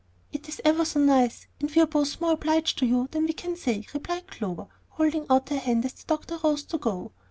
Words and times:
"It's 0.33 0.59
ever 0.65 0.83
so 0.83 0.99
nice; 0.99 1.45
and 1.59 1.69
we 1.69 1.79
are 1.79 1.85
both 1.85 2.19
more 2.19 2.31
obliged 2.31 2.79
to 2.79 2.87
you 2.87 3.07
than 3.11 3.25
we 3.27 3.33
can 3.33 3.55
say," 3.55 3.85
replied 3.93 4.25
Clover, 4.25 4.65
holding 4.89 5.27
out 5.29 5.49
her 5.49 5.59
hand 5.59 5.85
as 5.85 5.93
the 5.93 6.07
doctor 6.07 6.39
rose 6.43 6.63
to 6.63 6.79
go. 6.79 7.11